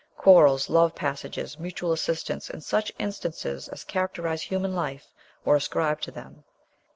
Quarrels, 0.17 0.67
love 0.67 0.95
passages, 0.95 1.59
mutual 1.59 1.91
assistance, 1.91 2.49
and 2.49 2.63
such 2.63 2.91
instances 2.97 3.67
as 3.67 3.83
characterize 3.83 4.41
human 4.41 4.73
life, 4.73 5.13
were 5.45 5.55
ascribed 5.55 6.01
to 6.01 6.09
them." 6.09 6.43